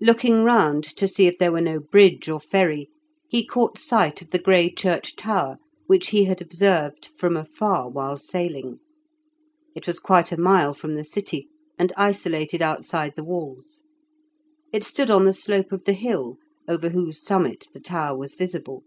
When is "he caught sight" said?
3.28-4.20